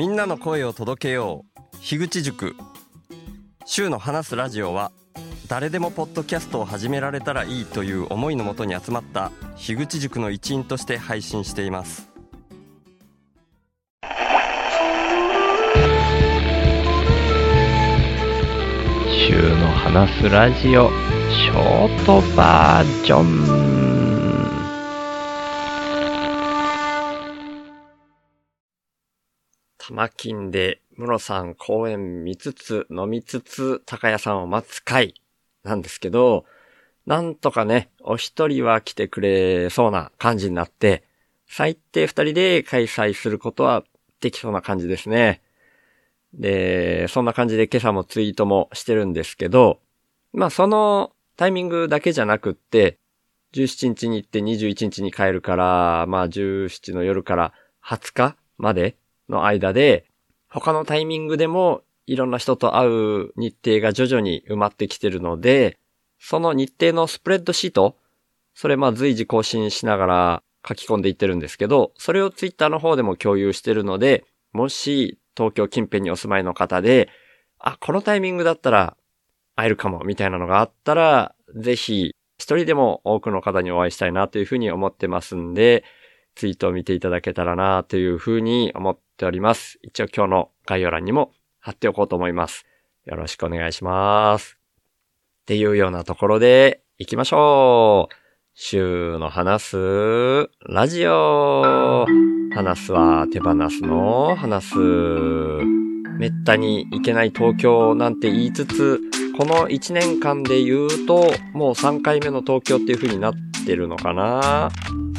[0.00, 1.76] みんなの声を届けよう。
[1.82, 2.56] 樋口塾。
[3.66, 4.92] 週の話すラジオは
[5.46, 12.08] 誰でもポッドキャストを始められたらいいという思いのもとに集まった樋口塾の一員として配信しています。
[19.28, 20.88] 週の話すラジオ
[21.28, 23.99] ショートバージョン。
[29.90, 35.14] 玉金で室さん公演見つつ飲みつつ高谷さんを待つ会
[35.64, 36.44] なんですけど
[37.06, 41.04] なんとかねお一人は来てくれそうな感じになって
[41.46, 43.82] 最低二人で開催することは
[44.20, 45.42] できそうな感じですね。
[46.32, 49.80] で、そんな感じで今朝もツイートもしてるんですけど、
[50.32, 52.98] まあそのタイミングだけじゃなくって、
[53.52, 57.52] 17日に行って21日に帰るから、まあ17の夜から
[57.84, 58.96] 20日まで
[59.30, 60.04] の間で、
[60.48, 65.78] 他のタイミングでもいろんな人と会う日程が徐々に埋まってきてるので、
[66.18, 67.96] その日程のスプレッドシート、
[68.54, 77.08] それまあ随時更新しながら書き込んでいってるんですけど、それをツイッターの方でも共有してるので、もし東京近辺にお住まいの方で、
[77.58, 78.96] あ、このタイミングだったら
[79.54, 85.84] 会えるかも、みたいなのがあったら、ぜひ、一人でも多くの方にお会いしたいなというふうに思ってますんで、
[86.34, 89.78] ツイートを見ていただけたらなというふうに思っております。
[89.82, 92.64] 一応今日の概要欄にも貼っておこうと思います。
[93.04, 94.56] よろしくお願いします。
[95.42, 98.14] っていうようなところで行きましょう。
[98.54, 102.06] 週の話すラジオ。
[102.52, 104.78] 話すは手放すの話す。
[106.18, 109.00] めったに行けない東京なんて言いつつ、
[109.36, 113.34] この1年間で言うと、もう3回目の東京っていう風になっ
[113.66, 114.70] てるのかな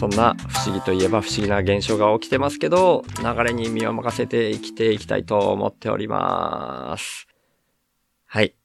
[0.01, 7.27] そんな不思議といえば不思議な現象が起きてますけど、流れに身を任せて生きていきたいと思っております。
[8.25, 8.55] はい。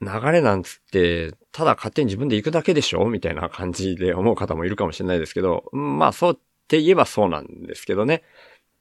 [0.00, 8.24] 流れなんつって、ただ勝手に自分で行くだけでしょみたいな感じで思う方もいるかもしれないですけど、まあそうって言えばそうなんですけどね。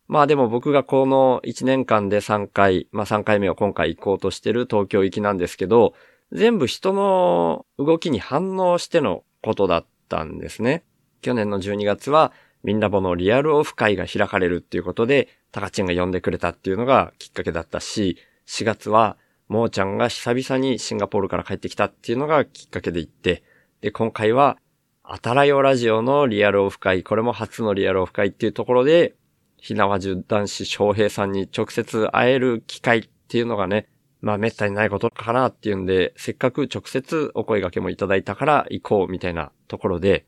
[0.08, 5.94] まあでも僕がこの1年間で3回、まあ3回目を今回行こうとしてる東京行きなんですけど、
[6.32, 10.84] 全部人の動きに反応してのことだったんですね。
[11.26, 12.32] 去年の12月は、
[12.64, 23.42] みんなぼのリアルオフ会が開かれるっていうことで、タカチンが呼んでくれたっていうのがきっかけだったし、4月は、もーちゃんが久々にシンガポールから帰ってきたっていうのがきっかけで行って、
[23.82, 24.60] で、今回は、
[25.02, 29.16] あたらよラジオのリアルオフ会、これも初のリアルオフ会っていうところで、
[29.58, 33.88] ひなわじゅ男子翔平さんに直接会える機会っていうのがね、
[34.22, 40.26] まあ滅多にないことかなっていうんで、せっかく直接お声掛けもいただいたから行こうみたいなところで、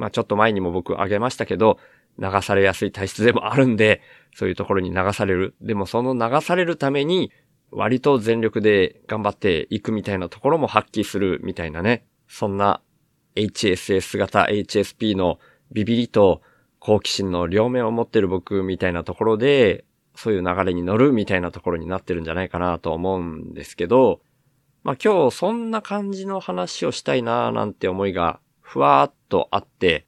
[0.00, 1.78] まあちょっと前にも僕あげましたけど、
[2.18, 4.00] 流されやすい体質でもあるんで、
[4.34, 5.54] そういうところに流される。
[5.60, 7.30] でもその流されるために、
[7.70, 12.06] 割と全力で頑張っていくみたいなところも発揮するみたいなね。
[12.28, 12.80] そんな
[13.36, 15.38] HSS 型 HSP の
[15.70, 16.40] ビビリと
[16.78, 19.84] 好奇心の両面を持ってる僕みたいなところで、
[20.14, 24.22] そういう流れに乗るみたいなところになってるんじゃないかなと思うんですけど、
[24.82, 28.40] まあ今日そんな感じの話をしたいなーなんて思いが
[28.70, 30.06] ふわーっとあって、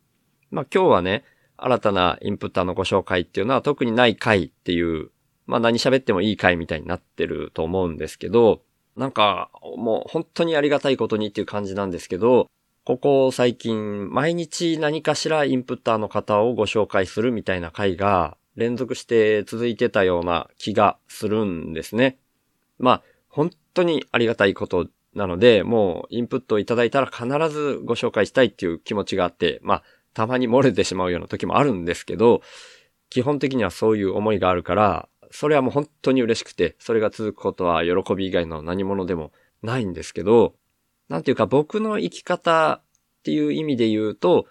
[0.52, 1.24] まあ今日はね、
[1.56, 5.10] 新たなインプッターのご紹介っていうのは特にない回っていう
[5.48, 8.62] まあ何喋ってもいい回みたいになってると思うんですけど、
[8.96, 12.48] なんかもう本当にありがたいことにっていう感じなんですけど、
[12.84, 22.16] ここ最近毎日何かしらインプッターの方をご紹介するみたいな回が連続して続いてたような気がするんですね。
[22.78, 29.82] まあ本当にありがたいことなので、もうインプットをいただいたら必ずご紹介したいっていう気持ちがあって、まあ
[30.14, 32.42] たまに漏れてしまうような時もあるんですけど、
[33.10, 40.54] 基本的にはそういう思いがあるから、それはもう本当に嬉しくて、それが続くことは喜び以外の何者でもないんですけど、
[41.08, 44.46] なんていうか僕の生き方っていう意味で言うと、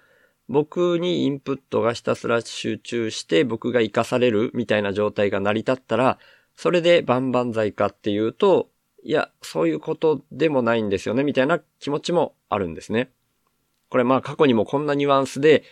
[0.47, 6.17] 僕にインプットがひたすら集中して僕が活かされるみたいな状態が成り立ったら、
[6.55, 8.69] それで万々歳かっていうと、
[9.03, 13.09] いや、そういうことでもないんですよね、みたいな気持ちもあるんですね。
[13.89, 15.63] これまあ過去にもこんなニュアンスで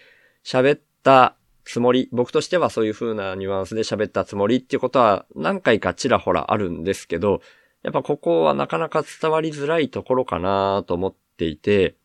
[0.43, 7.41] 喋ったつもり、僕としてはそういう風なニュアンスで喋ったつもりっていうことは何回かちらほらあるんですけど、
[7.83, 11.95] やっぱここはなかなか伝わりづらいところかなと思っていて、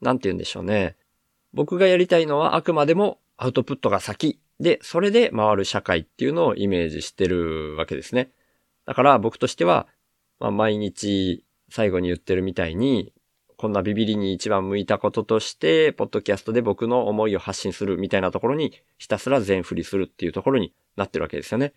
[0.00, 0.96] なんて言うんでしょうね。
[1.54, 8.30] 僕がやりたいのはあくまでもアウトプットが先で、それで回る社会っていうのをイメージしてるわけですね。
[8.86, 9.86] だから僕としては、
[10.42, 13.12] まあ、毎日最後に言ってるみたいに、
[13.56, 21.74] こんなビビリに一番向いたこととして、ポッドキャストで僕の思いを発信するみたいなところに、ひたすら全振りするっていうところになってるわけですよね。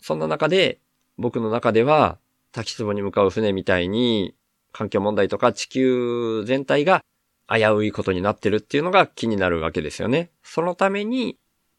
[0.00, 0.78] そんな中で、
[1.16, 2.20] 僕の中では、
[2.52, 4.36] 滝壺に向かう船みたいに、
[4.70, 7.02] 環境問題とか地球全体が
[7.48, 10.30] 危ういことになってるっていうのが気になるわけですよね。
[10.44, 11.36] そのために、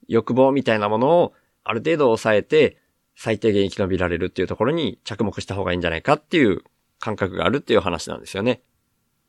[0.09, 1.33] 欲望みたいなものを
[1.63, 2.78] ある程度抑えて、
[3.21, 6.63] 最低限生き延びられるっていうところに着目した方がいいんじゃないかっていう
[7.01, 8.61] 感覚があるっていう話なんですよね。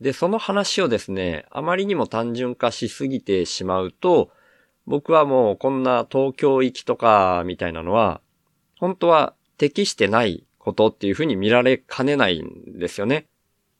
[0.01, 4.31] で、その話をですね、あまりにも単純化しすぎてしまうと、
[4.87, 8.21] 僕はもうこんな東京行きとかみたいなのは、
[8.79, 13.27] 本当は適してないことっていうふうに見られかねないんですよね。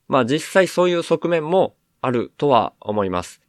[0.09, 3.39] まあ実際そういう側面もあるとは思います。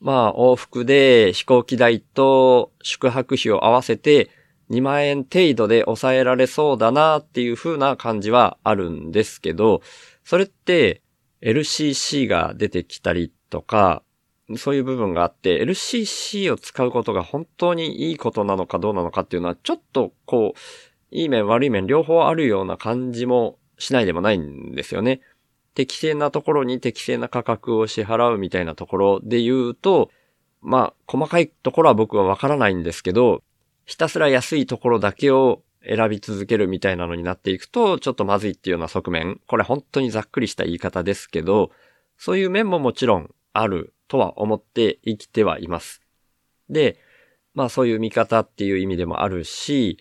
[0.00, 4.30] まあ往復で飛行機代と宿泊費を合わせて
[4.72, 9.82] 2万円程度で抑えられそうだなっていう風な感じはあるんですけど、
[10.24, 11.02] それって
[11.42, 14.02] LCC が出てきたりとか、
[14.56, 20.58] そういう部分があって、LCC を使うことが本当にいいことなのかどうなのかっていうのは、ちょっとこう、
[21.14, 25.20] いい面悪い面両方あるような感じもしないでもないんですよね。
[25.74, 30.10] 適正なところに適正な価格を支払うみたいなところで言うと、
[30.62, 33.42] まあ、細かいところは僕はわからないんですけど、
[33.84, 39.40] ひたすら安いところだけを選び続けるみたいなのになっていくと、ちょっとまずいっていうような側面。
[39.46, 41.70] これ本当にざっくりした言い方ですけど、
[42.16, 46.00] そういう面ももちろんあるとは思って生きてはいます。
[46.70, 46.98] で、
[47.54, 49.98] まあそういう見方っていう意味でもあるし、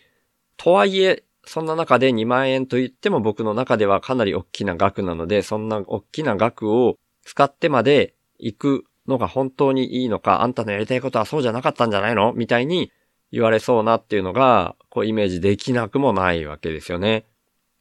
[0.58, 12.34] とはいえ、そんな中で2万円と言っても僕の中ではかなり大きな額なので、そんな大きな額を使ってまで行くのが本当にいいのか、あんたのやりたいことはそうじゃなかったんじゃないの？
[12.34, 12.92] みたいに
[13.32, 17.26] 言われそうなっていうのが、こうイメージできなくもないわけですよね。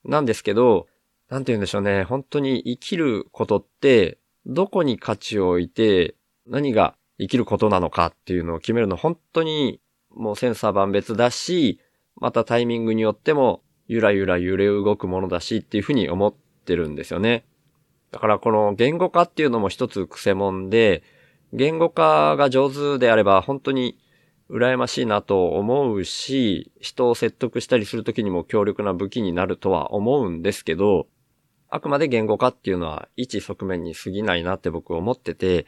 [0.05, 0.87] なんですけど、
[1.29, 2.05] なんて言うんでしょうね。
[2.05, 6.15] 本当に生きることって、どこに価値を置いて、
[6.47, 9.81] 何が生きることなのかっていうのを決めるの本当に
[10.11, 11.81] もうセンサー万別だし、
[12.17, 17.45] またタイミングによってもゆらゆら揺れ動くものだしっていうふうに思ってるんですよね。
[18.11, 21.03] だからこの言語化っていうのも一つ癖もんで、
[21.53, 23.99] 言語化が上手であれば本当に
[24.51, 31.07] 羨ましいなと思うし、人を説得したりするときにも強力な武器になるとは思うんですけど、
[31.69, 35.67] あくまで言語化っていうのは一側面に過ぎないなって僕思ってて、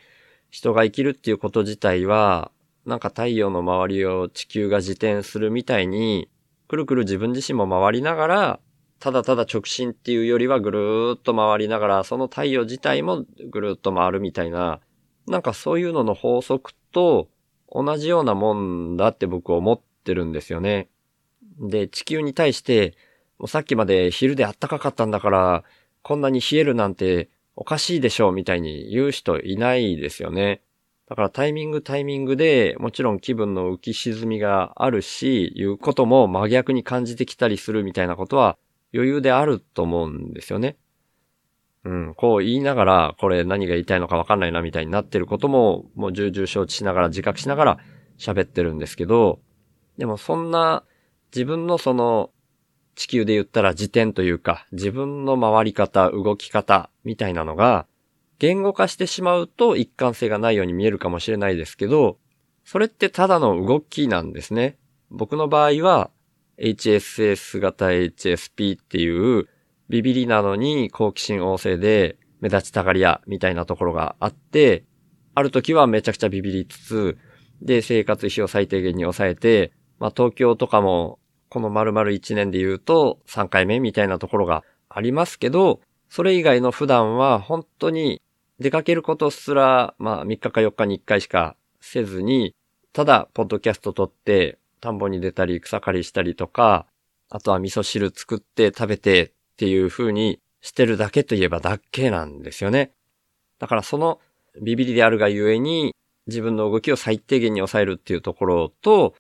[0.51, 2.51] 人が生きるっていうこと自体は、
[2.85, 6.29] なんか太陽の周りを地球が自転するみたいに、
[6.67, 8.61] くるくる自分自身も回りながら、
[8.99, 14.81] ただただ直進っていうよりはぐるーっと回りながら、その太陽自体もぐるーっと回るみたいな、
[15.29, 17.29] なんかそういうのの法則と
[17.73, 20.89] 同じようなもんだって僕思ってるんですよね。
[21.59, 22.95] で、地球に対して、
[23.39, 25.65] もうさっきまで昼で暖かかったんだから、
[26.03, 30.63] こんなに冷えるなんておかしいでしょうみたいに言う人いないですよね。
[31.09, 38.57] だからタイミングタイミングでもちろん気分の浮き沈みがあるし、いうことも真逆に感じてきたりするみたいなことは
[38.95, 40.77] 余裕であると思うんですよね。
[41.85, 47.79] うん、こう言いながら、これ何が言いたいのかわかんないなみたいになってることも、もう重々承知しながら自覚しながら
[48.19, 49.41] 喋ってるんですけど、
[49.99, 50.85] でもそんな
[51.35, 52.31] 自分のその
[52.95, 57.87] 地球で言ったら時点というか、自分の回り方、動き方みたいなのが、
[58.39, 62.19] 言語化してしまうと一貫性がないように見えるかもしれないですけど、
[62.65, 64.79] それってただの動きなんですね。
[65.11, 66.11] 僕の場合は、
[66.59, 69.49] HSS 型 HSP っていう
[69.93, 74.85] ビビリなのに好奇心旺盛で目立ちたがり屋みたいなところがあって、
[75.35, 77.19] ある時はめちゃくちゃビビりつつ、
[77.61, 81.19] で、生活費を最低限に抑えて、まあ東京とかも
[81.51, 88.23] この丸々1年で言うと3回目みたいなところがありますけど、それ以外の普段は本当に
[88.61, 92.55] 出かけることすら、まあ3日か4日に1回しかせずに、
[92.95, 96.87] ただ、ポッドキャスト撮って、田んぼに出たり草刈りしたりとか、
[97.29, 102.93] あとは味噌汁作って食べてっていう風にしてるだけといえばだけなんですよね。
[103.59, 104.21] だからその
[104.61, 105.95] ビビりであるがゆえに
[106.27, 109.15] 自分の動きを最低限に抑えるっていうところと、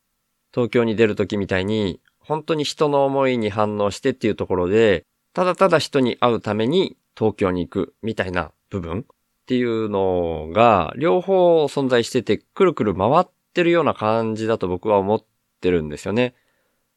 [0.54, 9.04] 東京に出るときみたいに本当に人の思いに反応してっていうところで、ただただ人に会うために東京に行くみたいな部分っ
[9.46, 15.24] ていうのが、両方存在してて、くるくる回ってるような感じだと僕は思っ
[15.60, 16.34] てるんですよね。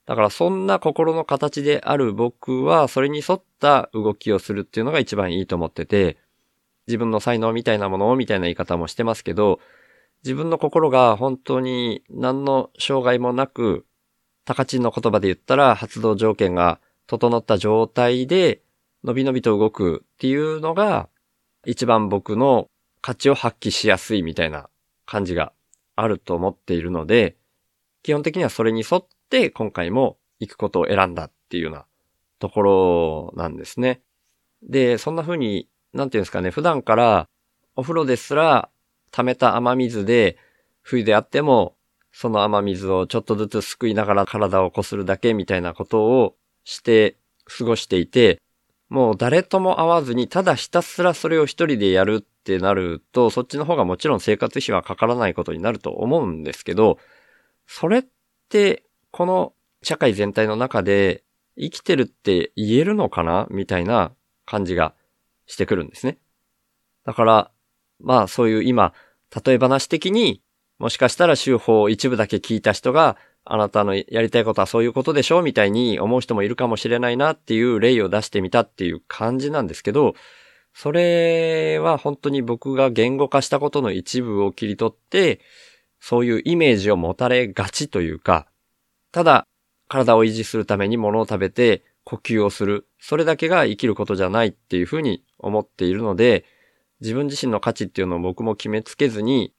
[0.06, 6.18] だからそんな心の形である僕は、それに沿った動きをするっていうのが一番いいと思ってて、
[6.88, 9.60] 自分の才能みたいなものをみたいな言い方もしてますけど、
[10.24, 13.86] 自分の心が本当に何の障害もなく、
[14.46, 18.62] 高知の言葉で言ったら発動条件が整った状態で、
[19.04, 21.10] のびのびと動くっていうのが、
[21.66, 22.68] 一番僕の
[23.02, 24.70] 価値を発揮しやすいみたいな
[25.08, 25.52] 感じが
[25.96, 27.36] あると思っているので、
[28.04, 29.15] 基本的にはそれに沿って
[29.53, 31.86] 今回も行くことを選んだっていうような
[32.39, 34.01] ところなんですね。
[34.63, 37.27] で、そんな風に、なんていうんですかね、普段から
[37.75, 38.70] お風呂ですら
[39.12, 40.38] 溜めた雨水で、
[40.82, 41.75] 冬であっても、
[42.12, 48.39] その雨水をちょっとずつすくいながら体をこするだけみたいなことをして過ごしていて、
[48.88, 57.00] もう誰とも会わずにただひたすらそれを一人でやるってなると、そっちの方がもちろん生活費はかからないことになると思うんですけど、
[57.67, 58.05] それっ
[58.48, 58.85] て、
[59.18, 61.24] この社会全体の中で
[61.58, 63.48] 生きてるって言えるのかな？
[63.50, 64.12] みたいな
[64.46, 64.94] 感じが
[65.46, 66.18] してくるんですね。
[67.06, 67.52] だから、
[68.02, 68.94] まあそういう今、
[69.46, 70.42] 例え話的に、
[70.80, 75.40] もしかしたら手法を一部だけ聞いた人が、あなたのやりたいことはそういうことでしょ？
[75.40, 80.16] うみたいに思う人もいるかもしれないなっていう例を出してみたっていう感じなんですけど、
[80.74, 85.40] それは本当に僕が言語化したことの一部を切り取って、
[86.02, 88.48] そういうイメージを持たれがちというか、
[89.16, 89.48] ただ
[89.88, 92.86] 体を維持するために物を食べて呼吸をする。
[93.00, 96.44] それだけが生きることじゃないっていうふうに思っているので、
[97.00, 99.54] 自分自身の価値っていうのを僕も決めつけずに、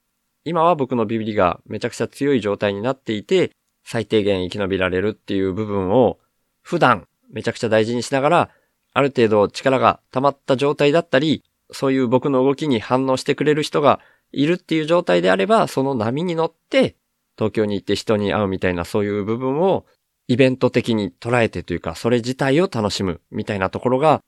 [0.45, 3.51] 今は僕のビビりがめちゃくちゃ強い状態になっていて、
[3.83, 6.19] 最低限生き延びられるっていう部分を
[6.61, 8.51] 普段めちゃくちゃ大事にしながら、
[8.93, 14.01] ある程度力が溜まった状態だったり、そういう僕の動きに反応してくれる人が
[14.33, 16.97] いるっていう状態であれば、その波に乗って
[17.37, 19.87] 東京に行って人に会うみたいなそういう部分を
[20.28, 24.21] イベント的に捉えてというか、それ自体を楽しむみたいなところが、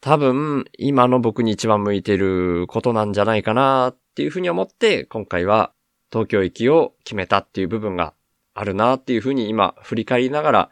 [0.00, 5.72] 多分今の僕に一番向いてることなんじゃないかなっていうふうに思って、今回は
[6.10, 8.14] 東京行きを決めたっていう部分が
[8.54, 10.70] あるなっていうふうに今振り返りながら、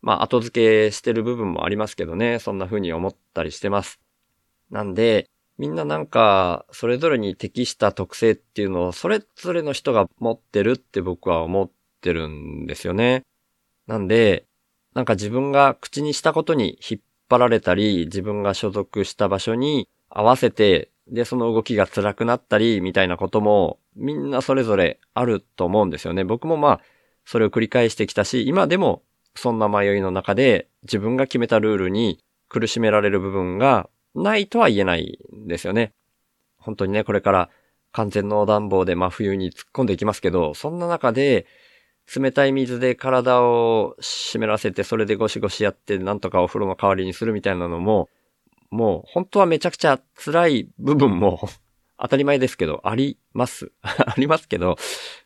[0.00, 4.00] まあ後付けしてる部分もありますけどね、そんなふうに思ったりしてます。
[4.70, 5.28] なんで、
[5.58, 13.22] みんななんか、それぞれに適した特性っていうのをそれぞれの人が持ってるって僕は思ってるんですよね。
[13.86, 14.46] なんで、
[14.94, 26.24] なんか自分が口にしたことに引っ張られたり、自分が所属した場所に合わせて、で、その動きが辛くなったり、みたいなことも、みんなそれぞれあると思うんですよね。
[26.24, 26.80] 僕もまあ、
[27.24, 29.02] それを繰り返してきたし、今でも
[29.34, 32.18] そんな迷いの中で自分が決めたルールに
[32.48, 35.92] 苦しめられる部分がないとは言えないんですよね。
[36.58, 37.50] 本当にね、これから
[37.92, 41.46] 完全の暖房で真冬に突っ込んでいきますけど、そんな中で
[42.14, 48.08] 冷たい水で体を湿らせて、それでゴシゴシやって、なんとかお風呂の代わりにするみたいなのも、
[48.70, 51.40] もう本当はめちゃくちゃ辛い部分も
[52.00, 53.72] 当たり前ですけど、あります。
[53.82, 54.76] ありますけど、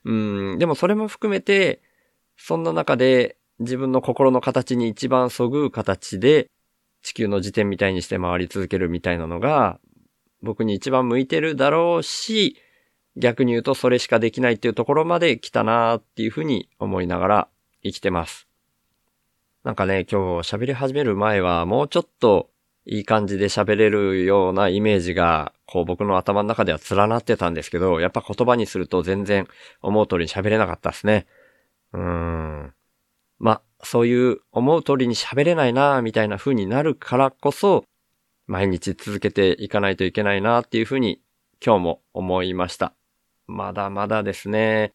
[0.05, 1.81] うん、でもそれも含めて、
[2.37, 6.51] そんな中で自分の心の形に一番そぐう形で
[7.07, 9.79] 地球の時点みたいにして回り続けるみたいなのが
[10.43, 12.57] 僕に一番向いてるだろうし、
[13.17, 17.49] 逆に言うとそれしかできないっていうところまで来たなーっていうふうに思いながら
[17.85, 18.49] 生きてます。
[19.63, 22.51] なんかね、今日喋り始める前はもうちょっと
[22.87, 29.47] いい感じで喋れるようなイメージが、こう僕の頭の中では連なってたんですけど、やっぱ言葉にすると全然
[29.81, 31.27] 思う通りに喋れなかったですね。
[31.93, 32.75] うーん。
[33.39, 37.85] ま、そういう思う通りに喋れないなみたいな風になるからこそ、
[38.49, 41.21] 毎日続けていかないといけないなっていう風に
[41.65, 42.95] 今日も思いました。
[43.47, 44.93] まだまだですね。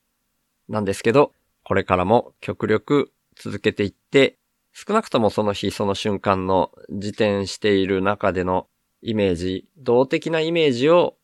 [0.67, 1.31] なんですけど、
[1.63, 4.37] これからも極力続けていって、
[4.73, 8.67] 少なくともその日その瞬間の自転している中での
[9.01, 11.15] イメージ、動的なイメージを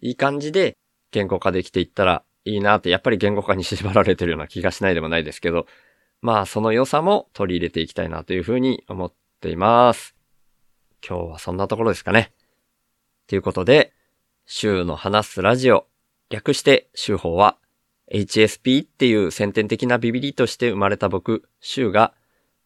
[0.00, 0.76] いい感じで
[1.10, 5.66] 言語化できていったらいいなって、やっぱり言語化に縛られてるような気がしないでもないですけど、
[6.20, 10.14] まあその良さも取り入れていきたいなというふうに思っています。
[11.06, 12.32] 今日はそんなところですかね。
[13.26, 13.92] ということで、
[14.46, 15.86] 週の話すラジオ
[16.30, 17.58] 略して週報は
[18.12, 22.14] HSP っていう先天的なビビリとして生まれた僕、週が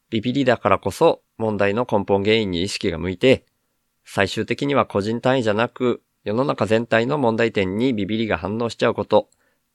[0.08, 3.44] ビビリだからこそ問題の根本原因に意識が向いて、
[4.04, 9.28] 最終的には個人単位じゃなく世の中全体の問題点にビビリが反応しちゃうこと、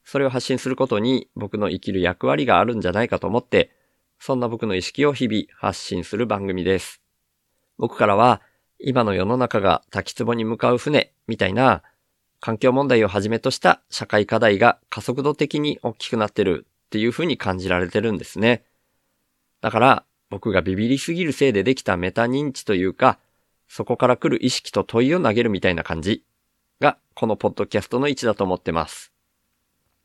[0.10, 3.72] それを発信することに僕の生きる役割があるんじゃないかと思って、
[4.20, 7.02] そんな僕の意識を日々発信する番組です。
[7.78, 8.42] 僕からは
[8.80, 11.84] 今の世の中が滝壺に向かう船みたいな
[12.40, 18.64] 環境問題をはじめとした社会課題が加速度的に大きくなってるっていうふうに感じられてるんですね。
[19.60, 23.20] だから僕がビビりすぎるせいでできたメタ認知というか、
[23.68, 26.24] そこから来る意識と問いを投げるみたいな感じ
[26.80, 29.12] がこのポッドキャストの位置だと思ってます。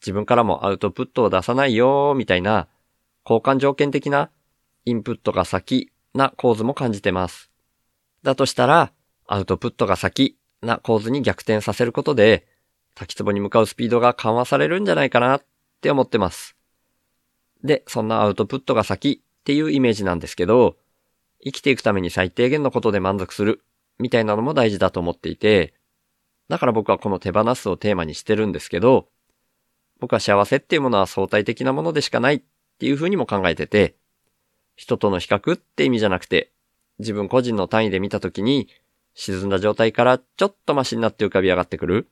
[0.00, 2.68] 自分からもアウトプットを出さないよみたいな、
[3.24, 4.30] 交換条件的な
[4.84, 7.50] インプットが先な構図も感じてます。
[8.22, 8.92] だとしたら、
[9.26, 12.46] アウトプットが先な構図に逆転させることで、
[12.94, 15.44] 滝壺に向かうスピードが緩和されるんじゃないかなっ
[15.80, 16.56] て思ってます。
[17.62, 20.76] で、そんなアウトプットが先っていうイメージなんですけど、
[21.44, 23.62] 生きていくために最低限のことで満足する
[23.98, 25.74] みたいなのも大事だと思っていて、
[26.48, 29.08] だから僕はこの手放すをテーマにしてるんですけど、
[30.00, 32.42] 僕は幸せっていうものは相対的なものでしかないっ
[32.78, 33.96] ていうふうにも考えてて、
[34.76, 36.52] 人との比較って意味じゃなくて、
[36.98, 38.68] 自分個人の単位で見たときに、
[39.14, 42.08] 沈んだ状態からちょっとマシになって浮かび上がってくる。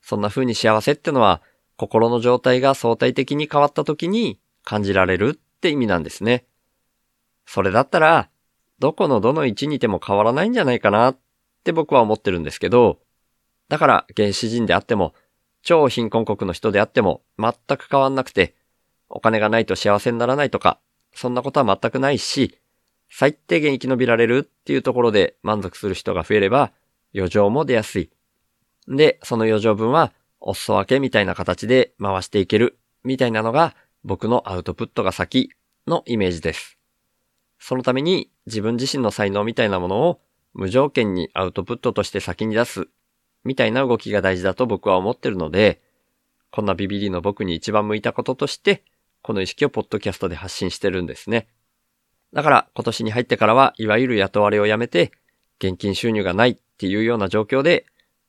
[0.00, 1.40] そんな風に幸せってのは、
[1.76, 6.44] 心の状態が相対的に変わった時に感じられるって意味なんですね。
[7.46, 8.28] それだったら、
[8.78, 11.18] どこのどの位置にいても変わらないんじゃないかなっ
[11.62, 12.98] て僕は思ってるんですけど、
[13.68, 15.14] だから原始人であっても、
[15.62, 18.54] 超貧困国の人であっても全く変わんなくて、
[19.08, 20.78] お金がないと幸せにならないとか、
[21.14, 22.58] そんなことは全くないし、
[23.08, 26.72] 最低限生き延びられるっていうところで満足する人が増えれば、
[27.14, 28.10] 余剰も出やすい。
[28.88, 35.50] で、その余剰分は、お裾分けみたいな形で回していける、みたいなのが、僕のアウトプットが先
[35.86, 36.78] のイメージです。
[37.58, 40.20] そのために自分自身の才能みたいなものを
[40.52, 42.88] 無条件にアウトプットとして先に出す
[43.44, 45.80] みたいな動きが大事だと僕は思ってるので、
[46.50, 48.84] こんなビビリの僕に一番向いたこととして、
[49.22, 51.48] この意識をポッドキャストで発信してるんですね。
[52.32, 55.12] だから今年に入ってからはいわゆる雇われをやめて、
[55.58, 57.86] 現金収入がないっていうような状況で、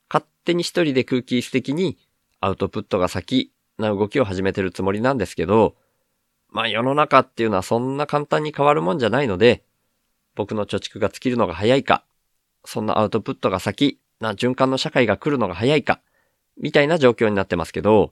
[0.09, 1.97] 勝手に一人で空気質的に
[2.39, 5.75] アウトプットが先な動きを始めてるつもりなんですけど、
[6.49, 9.63] まあ世の中っていうのはそんな簡単に変わるもんじゃないので、
[10.35, 12.05] 僕の貯蓄が尽きるのが早いか、
[12.65, 16.01] そんなアウトプットが先な循環の社会が来るのが早いか、
[16.57, 18.11] みたいな状況になってますけど、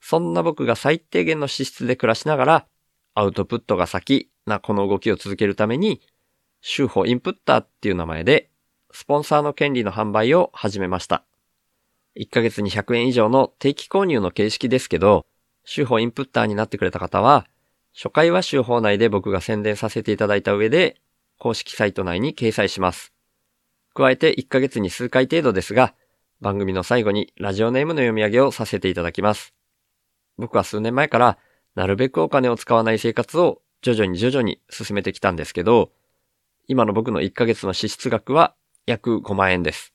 [0.00, 2.66] そんな僕が最低限の資質で暮らしながら、
[3.14, 6.02] アウトプットが先なこの動きを続けるために、
[6.60, 8.50] 週報インプッターっていう名前で、
[8.90, 11.24] スポンサーの権利の販売を始めました。
[12.16, 15.26] 1ヶ月に100円以上の定期購入の形式ですけど、
[15.64, 17.46] 週報インプッターになってくれた方は、
[17.94, 21.00] 初回は週報内で僕が宣伝させていただいた上で、
[21.38, 23.12] 公式サイト内に掲載します。
[23.98, 25.92] 加えて1ヶ月に数回程度ですが、
[26.40, 29.54] 番組の最後にラジオネームの読み上げをさせていただきます。
[30.36, 31.38] 僕は数年前から、
[31.74, 35.90] なるべくお金を使わない生活を徐々に徐々に進めてきたんですけど、
[36.68, 38.54] 今の僕の1ヶ月の支出額は
[38.86, 39.92] 約5万円です。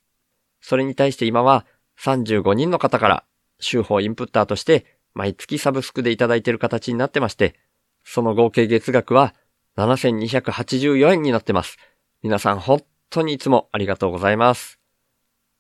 [0.60, 1.66] それに対して今は
[2.02, 3.24] 35人の方から
[3.62, 7.56] 週報インプッターとして毎月サブスクでいただいている形になってまして、
[8.04, 9.34] その合計月額は
[9.78, 11.78] 7284円になってます。
[12.22, 14.80] 皆さん本当にいつもありがとうございます。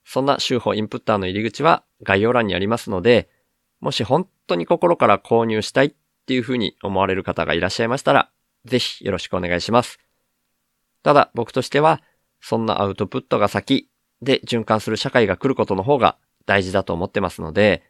[0.03, 3.29] そんな週報インプッターの入り口は概要欄にありますので、
[3.79, 5.93] もし本当に心から購入したいっ
[6.25, 8.31] ていうふうに思われる方がいらっしゃいましたら、
[8.65, 9.99] ぜひよろしくお願いします。
[11.03, 12.01] ただ僕としては、
[12.41, 13.87] そんなアウトプットが先
[14.21, 17.83] で循環する社会が来ることの方が大事だと思ってますので、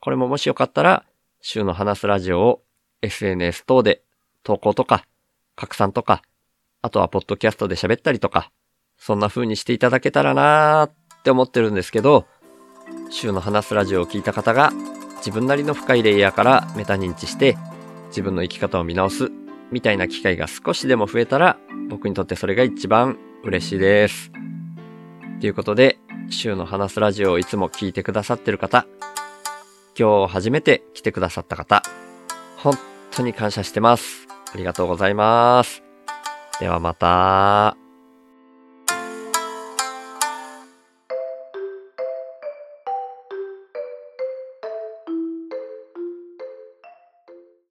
[0.00, 1.04] これももしよかったら、
[1.40, 2.62] 週の話すラジオを
[3.02, 4.02] SNS 等で
[4.42, 5.06] 投稿とか、
[5.54, 6.22] 拡散とか、
[6.82, 8.50] あとはポッドキャストで喋ったりとか、
[8.98, 12.26] そんな風にしていただけたらなーって思ってるんですけど、
[13.10, 14.72] 週の話すラジオを聞いた方が
[15.18, 17.56] 自分なりの深いレイヤーからメタ認知して
[18.08, 19.30] 自分の生き方を見直す
[19.70, 24.32] みたいな機会が少しでも増えたら僕にとってそれが一番嬉しいです。
[25.40, 25.98] ということで、
[26.30, 28.86] 週の話すラジオをいつも聞いてくださってる方、
[29.98, 31.82] 今日初めて来てくださった方、
[32.56, 32.74] 本
[33.12, 34.26] 当に感謝してます。
[34.52, 35.82] ありがとうございます。
[36.58, 37.85] ではまた。